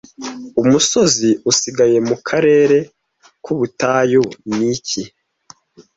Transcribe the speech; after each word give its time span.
Umusozi 0.61 1.29
usigaye 1.51 1.97
mu 2.07 2.15
karere 2.27 2.77
k'ubutayu 3.43 4.23
ni 4.55 4.63
iki 4.73 5.01